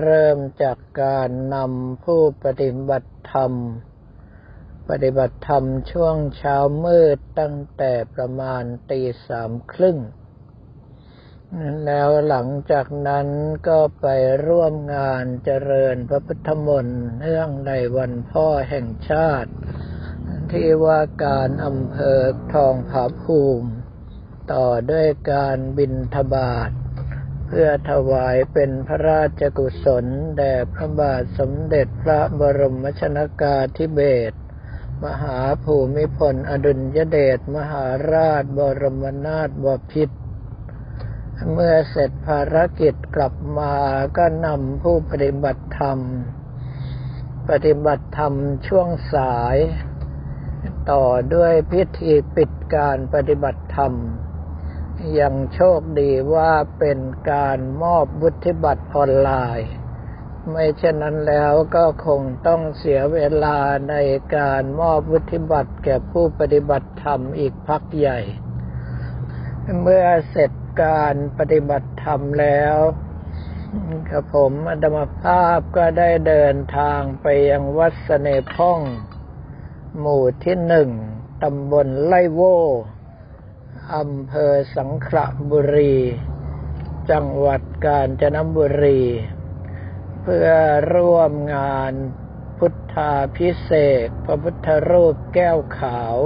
[0.00, 3.52] เริ่มจากการนำผู้ปฏิบัติธรรม
[4.88, 9.98] ปฏิบัติธรรมช่วงเช้ามืดตั้งแต่ประมาณตีสามครึ่ง
[11.86, 13.28] แล้วหลังจากนั้น
[13.68, 14.06] ก็ไป
[14.46, 19.50] ร่วมงานเจริญพระพุทธมนต์เนื่องในวันพ่อแห่งชาติ
[20.52, 22.20] ที่ว่าการอำเภอ
[22.54, 23.70] ทองผาภูมิ
[24.52, 26.70] ต่อด้วยการบินทบาท
[27.46, 30.06] เพื่อถวายเป็นพระราชกุศล
[30.38, 34.36] แด่พระบาทสมเด็จพระบรมชนากาธิเบศร
[35.04, 40.17] มหาภูมิพลอดุลยเดชมหาราชบรมนาถบพิตร
[41.52, 43.74] เมื่อเสร็จภารกิจกลับมา
[44.16, 45.98] ก็นำผู้ปฏิบัติธรรม
[47.50, 48.34] ปฏิบัติธรรม
[48.66, 49.56] ช่วงสาย
[50.90, 51.04] ต่อ
[51.34, 53.92] ด้วยพิธีปิดการปฏิบัติธรรม
[55.18, 56.98] ยังโชคดีว่าเป็น
[57.30, 59.70] การมอบวุฒิบัตรออนไลน์
[60.50, 63.58] ไม่เช่นนั้นแล้วก็คงต้องเสียเวลา
[63.90, 63.94] ใน
[64.36, 68.20] การมอบวุฒิบัตรแก่ผู้ปฏิบัติธรรมอีกพักใหญ่
[69.82, 70.50] เมื่อเสร็จ
[70.82, 72.76] การปฏิบัติธรรมแล้ว
[74.08, 78.80] กับผมอดมภาพก็ได้เดินทางไปยังวัดสเนพ่อง
[79.98, 80.90] หมู่ที่หนึ่ง
[81.42, 82.40] ตำบลไล่โว
[83.96, 85.96] อำเภอสังขละบุรี
[87.10, 89.02] จังหวัดกาญจนบุรี
[90.22, 90.48] เพื่อ
[90.94, 91.92] ร่วมงาน
[92.58, 93.70] พุทธาพิเศ
[94.06, 96.16] ษพระพุทธรูปแก้วขาว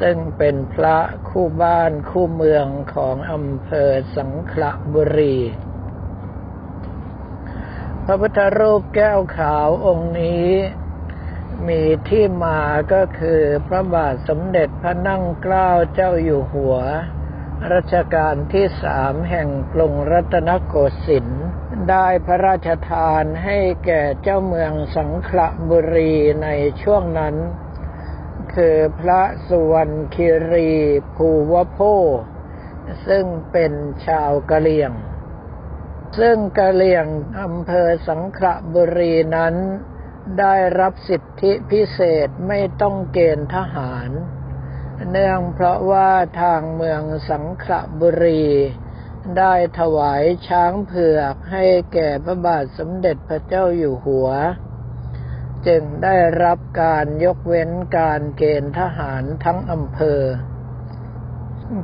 [0.00, 5.36] ซึ่งเป็นพระคู่บ้านคู่เมืองของอำเภอสังขละบุรี
[8.04, 10.46] พระพุทธรูปแก้วขาวองค์นี้
[11.68, 12.60] มีที่มา
[12.92, 16.76] ก็คือพระบาทสมเด็จพระนั่งเกล้าเจ้าอยู่หัว
[17.72, 20.74] รัชกาลที่สามแห่งกรุงรัตนโก
[21.06, 21.44] สินทร์
[21.90, 26.48] ได้พระราชทานให้แก่เจ้าเมืองสังขละบุรีใน
[26.82, 27.34] ช่วงนั้น
[28.62, 30.72] คือพระสุวรรณคิรี
[31.14, 31.78] ภูวโพ
[33.06, 33.72] ซึ่งเป็น
[34.06, 34.92] ชาวกะเหรี่ยง
[36.18, 37.06] ซึ่งกะเหรี่ยง
[37.40, 39.54] อำเภอสังขละบุรีนั้น
[40.38, 44.10] ได้รับสิทธิพิเศษไม่ต้องเกณฑ์ทหาร
[45.10, 46.10] เนื่องเพราะว่า
[46.40, 48.46] ทางเมืองสังขละบุรี
[49.38, 51.64] ได้ถวายช้างเผือกให้
[51.94, 54.30] แก่พระบาทสมเด็จพระเจ้าอยู่หัว
[55.68, 60.22] จึงได้รับการยกเว้นการเกณฑ์ทหารทั้งอำเภอ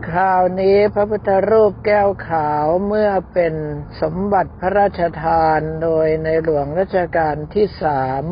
[0.08, 3.54] คราวนี้พระพุทธรูปแก้วขาวเมื่อเป็น
[4.00, 8.22] สมบัติพระราชทานโดยในหลวงรัชกาลที่สาม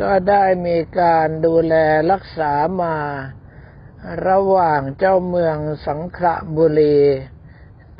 [0.00, 1.74] ก็ได้มีการดูแล
[2.10, 2.52] รักษา
[2.82, 2.96] มา
[4.28, 7.00] ระหว่างเจ้าเมืองสังขละบุรี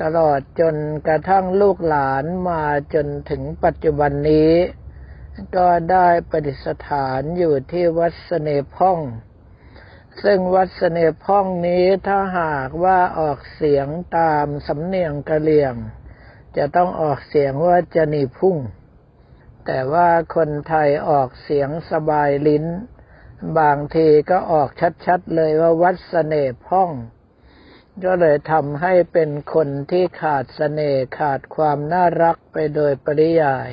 [0.03, 0.75] ตลอดจน
[1.07, 2.63] กระทั่งลูกหลานมา
[2.95, 4.53] จนถึงปัจจุบันนี้
[5.57, 8.99] ก็ได้ประดิษฐานอยู่ที่วัดสเนพ่อง
[10.23, 13.87] ซึ่งวัดสเนพ่องนี้ถ้าหากว่าออกเสียง
[14.19, 15.75] ตามสำเนียงกะเหลี่ยง
[16.57, 18.57] จะต้องออกเสียงว่าจะนีพุ่ง
[19.67, 22.67] แต่ว่าคนไทยออกเสียงสบายลิ้น
[23.59, 24.71] บางทีก็ออก
[25.07, 26.35] ชัดๆเลยว่าวัดสเน
[26.69, 26.91] พ่อง
[28.05, 33.71] ก็เลยทำให้เป็นคนที่ขาดสเสน่ห์ขาดความน่ารักไปโดยปริยาย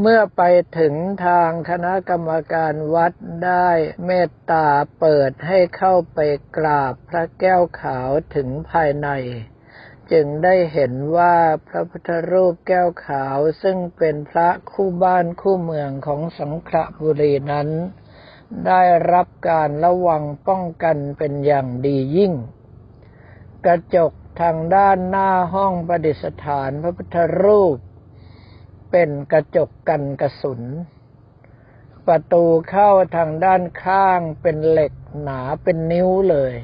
[0.00, 0.42] เมื่อไป
[0.78, 0.94] ถึง
[1.26, 3.12] ทางคณะกรรมการวัด
[3.44, 3.68] ได้
[4.06, 4.66] เมตตา
[5.00, 6.18] เปิดให้เข้าไป
[6.56, 9.08] กราบพระแก้วขาวถึงภายใน
[10.12, 11.36] จึงได้เห็นว่า
[11.68, 17.68] พระพุทธรูปแก้วขาวซึ่งเป็นพระคู่บ้านคู่เมืองของสังขละบุรีนั้น
[18.66, 22.32] ได้รับการระวังป้องกันเป็นอย่างดียิ่ง
[23.64, 27.76] กระจกทางด้านหน้าห้องประดิษฐานพระพุทธรูป
[28.96, 30.62] เป็นกระจกกันกระสุน
[32.06, 34.92] ประตูเข้าทางด้านข้างเป็นเหล็ก
[35.22, 36.54] หนาเป็นนิ้วเลย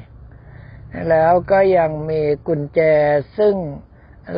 [1.09, 2.79] แล้วก็ยังมีกุญแจ
[3.37, 3.55] ซึ่ง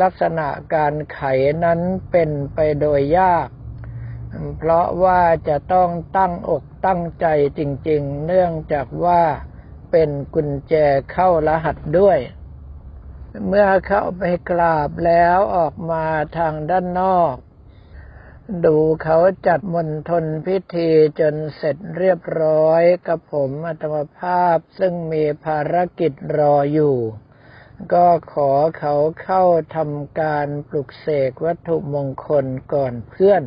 [0.01, 1.22] ลักษณะการไข
[1.63, 1.80] นั้น
[2.12, 3.50] เป็นไปโดยยาก
[4.57, 7.25] เพราะว่าจะต้องตั้งอกตั้งใจ
[7.57, 9.22] จริงๆ เนื่องจากว่า
[9.92, 10.74] เป็นกุญแจ
[11.12, 12.19] เข้ารหัสด้วย
[13.48, 16.06] เมื่อเข้าไปกราบแล้วออกมา
[16.38, 17.36] ทางด้านนอก
[18.66, 19.18] ดูเขา
[19.48, 26.98] จัดมณฑลพิธีจนเสร็จเรียบร้อยกับผมอัตมภาพซึ่งมีภารกิจรออยู่
[27.94, 29.44] ก็ขอเขาเข้า
[29.75, 33.44] ทำการปลุกเสกวัตถุมงคลก่อนเพื่อน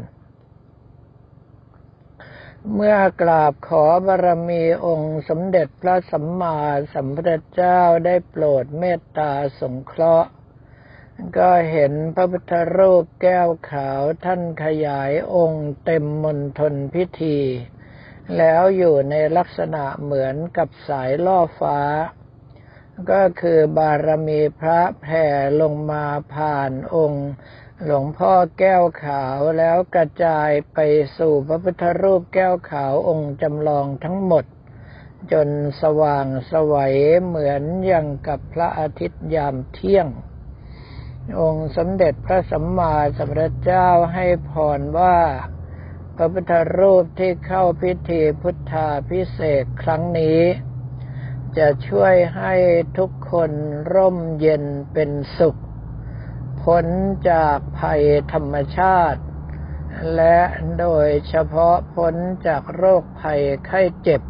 [2.74, 6.58] เมื่อกราบขอบารมีองค์สมเด็จพระสัมมา
[6.92, 10.30] สัมพุทธเจ้าได้โปรดเมตตาสงเคราะห์
[11.38, 17.38] ก็เห็นพระพุทธรูปแก้วขาวท่านขยายองค์เต็มมณฑลพิธี
[18.36, 21.80] แล้วอยู่ในลักษณะเหมือนกับสายล่อฟ้า
[23.10, 25.26] ก็คือบารมีพระแผ่
[25.60, 26.04] ลงมา
[26.34, 27.28] ผ่านองค์
[27.84, 30.78] หลวงพ่อแก้วขาวแล้วกระจายไป
[31.18, 34.44] สู่พระพุทธรูปแก้วขาวองค์จำลองทั้งหมด
[35.32, 35.48] จน
[35.82, 40.08] สว่างสวัยเหมือนอย่างกับพระอาทิตย์ยามเที่ยง
[41.40, 45.18] องค์สมเด็จพระสัมมาสัมพุทธเจ้าให้พรว่า
[46.16, 50.40] พระพุทธรูปที่เข้าพิธีพุทธาพิเศษครั้งนี้
[51.58, 52.54] จะช่วยให้
[52.98, 53.50] ทุกคน
[53.94, 55.56] ร่มเย็นเป็นสุข
[56.62, 56.86] พ้น
[57.30, 59.22] จากภัยธรรมชาติ
[60.16, 60.38] และ
[60.80, 62.14] โดยเฉพาะพ้น
[62.46, 64.22] จากโรคภัยไข้เจ็บ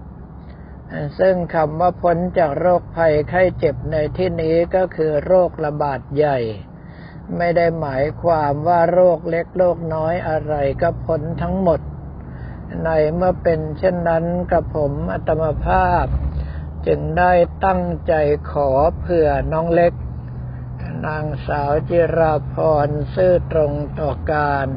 [1.18, 6.38] ซึ่งคำว่าพ้นจากโรคภัยไข้เจ็บในที่นี้ก็คือโรคระบาดใหญ่
[7.36, 11.80] ไม่ได้หมายความว่าโรคเล็กโรคน้อยอะไรก็พ้นทั้งหมด
[12.84, 16.06] ในเมื่อเป็นเช่นนั้นกับผมอัตมภาพ
[16.86, 17.32] จึงได้
[17.64, 18.14] ตั้งใจ
[18.50, 19.92] ขอเผื่อน้องเล็ก
[21.06, 22.54] นางสาวจิราพ
[22.86, 24.68] รซื่อตรงต่อการ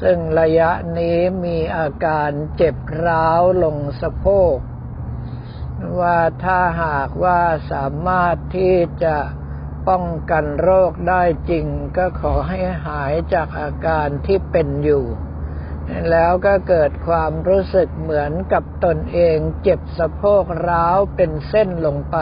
[0.00, 2.76] ซึ่งระยะนี้มีอาการเจ็บ
[3.06, 4.56] ร้าวลงสะโพก
[6.00, 7.40] ว่าถ้าหากว่า
[7.72, 9.16] สามารถที่จะ
[9.88, 11.66] ป้องกันโรคได้จริง
[11.96, 15.04] ก็ขอให้หายจากอาการที่เป็นอยู่
[16.10, 22.16] แล้วก็เกิดความรู้สึกเหมือนกับตนเองเจ็บสะโพกร้าวเป็นเส้นลงไป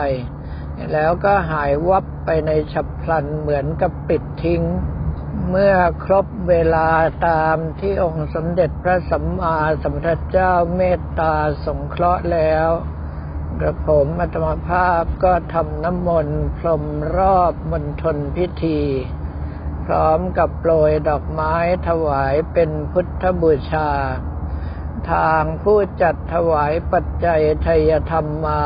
[0.93, 4.63] แล้วก็หายวับไปในฉับพลันเหมือนกับปิดทิ้ง
[5.49, 5.75] เมื่อ
[6.05, 6.89] ครบเวลา
[7.27, 11.35] ตามที่องค์สมเด็จพระสัมมาสัมพุทธเจ้าเมตตา
[11.65, 12.69] สงเคราะห์แล้ว
[13.61, 16.83] กระผมอัตมภาพก็ทำน้ำมนต์พรม
[17.17, 18.81] รอบมณฑลพิธี
[19.85, 21.53] พร้อมกับโปรยดอกไม้
[21.87, 23.89] ถวายเป็นพุทธบูชา
[25.11, 28.63] ทางผู้จัดถวายปัจจัยทยธรรมมา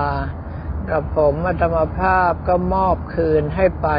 [0.89, 3.89] กระผมอัตมภาพก็มอบคืนให้ไป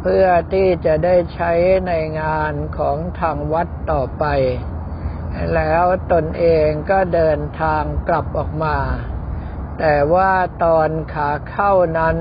[0.00, 1.52] เพื่อที่จะได้ใช้
[1.86, 4.24] ในงานของทางวัดต่อไป
[5.54, 8.76] แล้วตนเองก็เดินทางกลับออกมา
[9.78, 10.32] แต่ว่า
[10.64, 12.16] ตอนขาเข้านั้น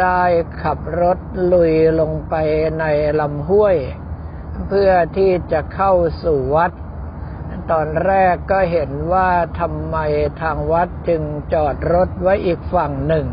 [0.00, 0.22] ได้
[0.62, 1.18] ขับรถ
[1.52, 2.34] ลุยลงไป
[2.80, 2.84] ใน
[3.20, 3.76] ลำห้วย
[4.66, 5.92] เพื่อที่จะเข้า
[6.22, 6.72] สู่วัด
[7.70, 9.30] ตอนแรกก็เห็นว่า
[9.60, 9.96] ทำไม
[10.40, 13.26] ทางวัดจึงจอดรถไว้อีกฝั่งหนึ่ง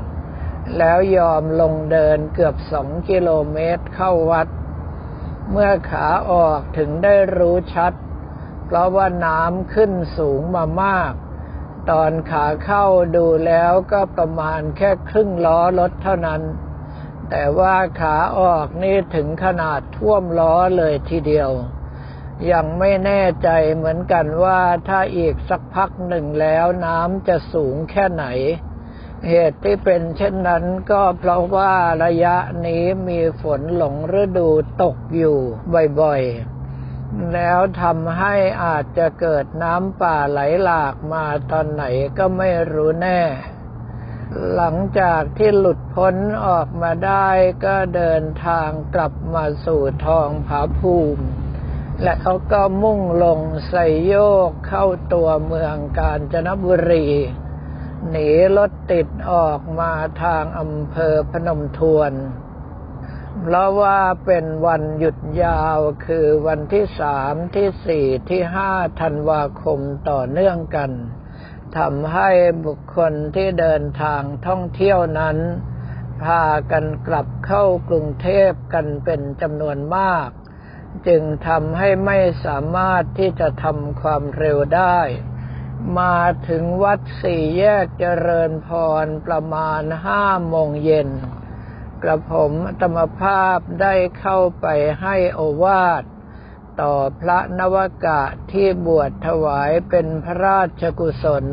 [0.77, 4.47] แล้วยอมลงเดินเกือบสองกิโลเมตรเข้าวัด
[5.51, 7.93] เมื่อขาออกถึงได้รู้ชัด
[8.65, 11.13] เพราะว่าน้ำขึ้นสูงมามาก
[11.91, 16.41] ตอนขาเข้าดูแล้วก็ประมาณแค่ครึ่งล้อรถเท่านั้น
[17.29, 21.51] แต่ว่าขาออกนี่ถึงขนาดท่วมล้อเลยทีเดียว
[22.51, 28.25] ยังไม่แน่ใจเหมือนกันว่าถ้าอีกสักพักหนึ่งแล้วน้ำจะสูงแค่ไหน
[29.27, 34.49] เหตุที่เป็นเช่นนั้นก็เพราะว่าระยะนี้มีฝนหลงฤดู
[34.83, 35.37] ตกอยู่
[36.01, 36.58] บ่อยๆ
[37.33, 41.83] แล้วทำให้อาจจะเกิดน้ำป่าไหลหลากมาตอนไหน
[42.17, 43.21] ก็ไม่รู้แน่
[44.55, 47.29] หลังจากที่หลุดพ้นออกมาได้
[47.65, 51.25] ก็เดินทางกลับมาสู่ทองผาภูมิ
[52.03, 53.39] และเขาก็มุ่งลง
[53.69, 54.15] ใส่โย
[54.49, 57.07] กเข้าตัวเมืองกาญจนบุรี
[58.09, 59.91] หนีรถติดออกมา
[60.23, 62.11] ทางอำเภอพนมทวน
[63.43, 69.79] เพราะว่าเป็นวันหยุดยาวคือวันที่สามที่สี่ที่ห้าธันวาคม
[70.09, 70.91] ต่อเนื่องกัน
[71.77, 72.29] ทำให้
[72.65, 75.37] บุคคลที่เดินทางท่องเที่ยวนั้น
[76.23, 80.29] พากันกลับเข้ากรุงเทพกันเป็นจำนวนมาก
[81.07, 84.99] จึงทำให้ไม่สามารถที่จะทำความเร็วได้
[85.99, 86.17] มา
[86.47, 88.69] ถึงวัดสี่แยกเจริญพ
[89.03, 91.09] รประมาณห้าโมงเย็น
[92.03, 94.67] กระผมธรรมภาพได้เข้าไป
[95.01, 96.03] ให้โอวาท
[96.81, 101.45] ต่อพระนวกะที่บวชถวายเป็นพระราชกุศล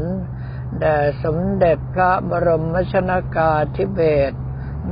[0.80, 4.00] แด่สมเด็จพระบรมชนากาธิเบ
[4.30, 4.36] ศร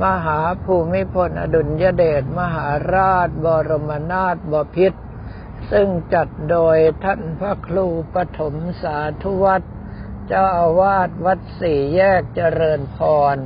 [0.03, 5.01] มหาภูมิพลอดุลยเดชมหาราชบรมนาถบพิตร
[5.71, 9.65] ซึ่งจัดโดยท่านพระครูปฐมสาธุวัตร
[10.27, 12.97] เจ้าอาวาสวัดสี่แยกเจริญพ
[13.35, 13.37] ร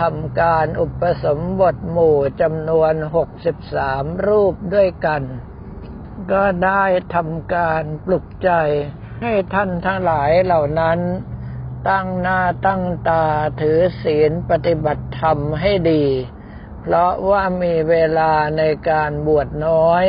[0.00, 5.22] ทำการอุปสมบทหมู่จำนวนหกสิบสามรูปด้วยกัน
[6.32, 8.50] ก็ได้ทำการปลุกใจ
[9.22, 10.98] ให้ท่านทั้งหลายเหล่านั้น
[11.88, 13.24] ตั้งหน้าตั้งตา
[13.60, 16.06] ถือศีลปฏิบัติธรรมให้ดี
[16.80, 20.04] เพราะว่ามีเวลาในการบวชน้อย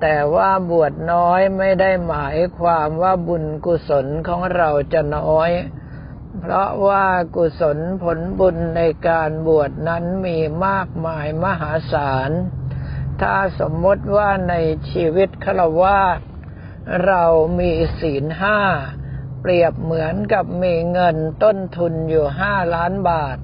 [0.00, 5.50] แต่ว่าบวชน้อยไม่ได้หมายความว่าบุญกุศลของเราจะน้อย
[6.38, 12.30] เพราะว่ากุศลผลบุญในการบวชนั้นมีมากมายมหาศาล
[13.20, 14.54] ถ้าสมมติว่าใน
[14.90, 16.20] ชีวิตฆราวาส
[17.06, 17.24] เรา
[17.58, 17.70] มี
[18.00, 18.60] ศีลห้า
[19.40, 23.38] เปรียบเหมือนกับมีเงินต้นทุนอยู่ห้าล้านบาท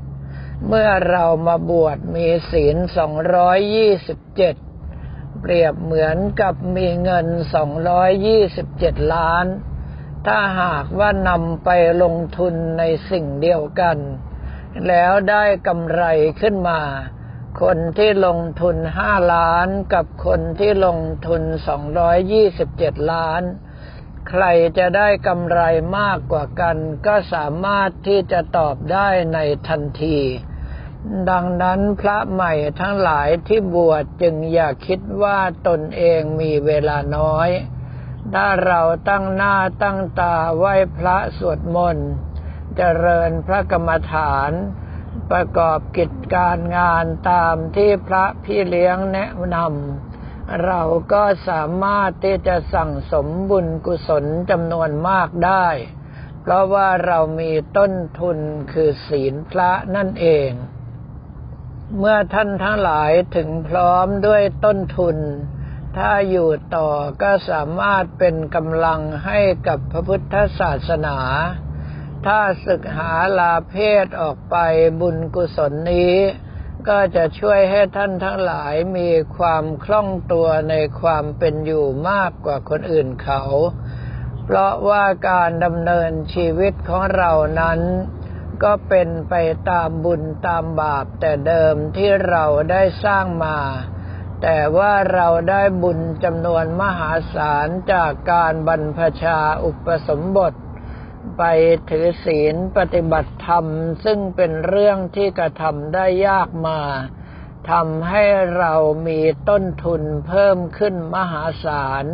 [0.66, 4.54] เมื่อเรามาบวชมีศีลสองร้อยยี่สิบเจ็ด
[5.40, 9.45] เปรียบเหมือนกับมีเงินสองร้อยยี่สิบเจ็ดล้าน
[10.28, 11.70] ถ้าหากว่านำไป
[12.02, 13.99] ลงทุนในสิ่งเดียวกัน
[14.88, 16.02] แล้วได้กำไร
[16.40, 16.80] ขึ้นมา
[17.62, 23.42] คนที่ลงทุนห้าล้านกับคนที่ลงทุนสองร้อยยี่สิบเจ็ดล้าน
[24.28, 24.44] ใคร
[24.78, 25.61] จะได้กำไร
[25.99, 30.18] มากกว่ากัน ก็สามารถที่จะตอบได้ในทันที
[31.30, 37.50] ดังนั้นพระใหม่ทั้งหลายที่บวชจึงอย่าคิดว่าตนเองมีเวลาน้อย
[38.35, 42.11] ถ้าเราตั้งหน้าตั้งตาไหว้พระสวดมนต์
[42.76, 44.50] เจริญพระกรรมฐาน
[45.30, 50.82] ประกอบกิจการงานตามที่พระพี่เลี้ยงแนะนำเรา
[51.12, 55.66] ก็สามารถที่จะสั่งสมบุญกุศลจำนวนมากได้
[56.42, 58.38] เพราะว่าเรามีต้นทุน
[58.73, 60.50] คือศีลพระนั่นเอง
[61.99, 65.16] เมื่อท่านทั้งหลายถึงพร้อมด้วยต้นทุน
[65.99, 66.90] ถ้าอยู่ต่อ
[67.23, 71.19] ก็สามารถเป็นกำลังให้กับพระพุทธศาสนา
[72.26, 74.57] ถ้าศึกหาลาเพศออกไป
[75.00, 76.14] บุญกุศลนี้
[76.88, 83.43] ก็จะช่วยให้ท่านทั้งหลายมีความคล่องตัวในความเป็นอยู่มากกว่าคนอื่นเขา
[84.45, 87.81] เพราะว่าการดำเนินชีวิตของเรานั้น
[88.62, 89.35] ก็เป็นไป
[89.71, 93.59] ตามบุญตามบาปแต่เดิมที่เราได้สร้างมา
[94.42, 100.54] แต่ว่าเราได้บุญจำนวนมหาศาลจากการบรรพชาอุปสมบท
[101.38, 101.42] ไป
[101.90, 103.66] ถือศีลปฏิบัติธรรม
[104.04, 106.80] ซึ่งเป็นเรื่องที่กระทำได้ยากมา
[107.71, 108.25] ทำให้
[108.59, 108.75] เรา
[109.07, 112.04] มีต้นทุนเพิ่มขึ้นมหาศาล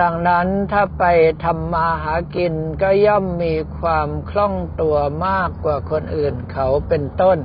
[0.00, 1.04] ดังนั้นถ้าไป
[1.44, 7.38] ทำมาหากินก็ย่อมมีความคล่องตัวมากกว่าคนอื่นเขาเป็นต้น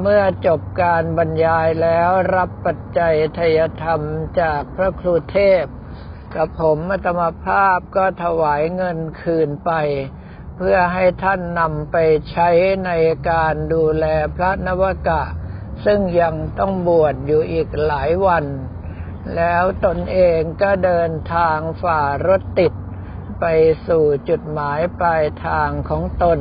[0.00, 4.00] เมื่อจบการบรรยายแล้วรับปัจจัยทยธรรม
[4.40, 5.64] จากพระครูเทพ
[6.34, 9.72] กับผมอัตมภาพก็ถวายเงินคืนไป
[10.56, 11.96] เพื่อให้ท่านนำไป
[12.30, 12.50] ใช้
[12.86, 12.90] ใน
[13.30, 15.22] การดูแลพระนวกะ
[15.84, 18.44] ซึ่งยังต้องบวชอยู่อีกหลายวัน
[19.36, 22.72] แล้วตนเองก็เดินทางฝ่ารถติด
[23.40, 23.44] ไป
[23.86, 26.38] สู่จุดหมายปลายทางของตน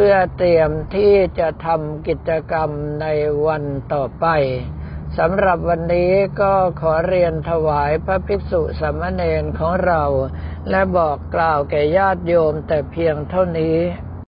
[0.00, 2.70] พื่อเตรียมที่จะทำกิจกรรม
[3.02, 3.06] ใน
[3.46, 4.26] วันต่อไป
[5.18, 10.02] สำหรับวันนี้ก็ขอเรียนถวายพระภิกษุสามเณรของเรา
[10.70, 13.76] และบอกกล่าวแก่ญาติโยมแต่เพียงเท่านี้